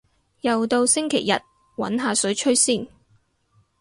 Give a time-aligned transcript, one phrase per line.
[0.39, 1.33] 又到星期日，
[1.79, 2.87] 搵下水吹先